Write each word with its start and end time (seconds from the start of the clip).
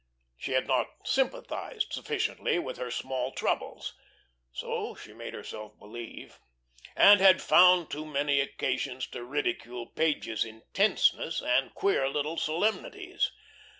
She 0.35 0.53
had 0.53 0.65
not 0.65 0.87
sympathised 1.05 1.93
sufficiently 1.93 2.57
with 2.57 2.77
her 2.77 2.89
small 2.89 3.31
troubles 3.33 3.93
so 4.51 4.95
she 4.95 5.13
made 5.13 5.35
herself 5.35 5.77
believe 5.77 6.39
and 6.95 7.19
had 7.21 7.39
found 7.39 7.91
too 7.91 8.07
many 8.07 8.39
occasions 8.41 9.05
to 9.09 9.23
ridicule 9.23 9.85
Page's 9.85 10.43
intenseness 10.43 11.39
and 11.39 11.75
queer 11.75 12.09
little 12.09 12.37
solemnities. 12.37 13.31